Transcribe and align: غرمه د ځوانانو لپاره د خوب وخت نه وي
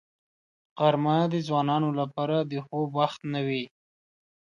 غرمه 0.79 1.17
د 1.33 1.35
ځوانانو 1.47 1.89
لپاره 1.99 2.37
د 2.51 2.53
خوب 2.65 2.89
وخت 2.99 3.21
نه 3.33 3.41
وي 3.47 3.63